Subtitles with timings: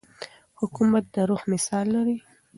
[0.59, 2.17] حکومت د روح مثال لري.